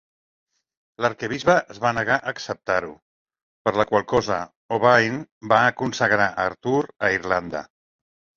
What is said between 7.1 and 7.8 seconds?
Irlanda.